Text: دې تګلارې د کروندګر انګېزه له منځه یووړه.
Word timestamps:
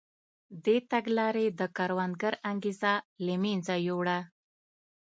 دې 0.65 0.77
تګلارې 0.91 1.45
د 1.59 1.61
کروندګر 1.77 2.33
انګېزه 2.49 2.93
له 3.25 3.35
منځه 3.43 3.75
یووړه. 3.87 4.19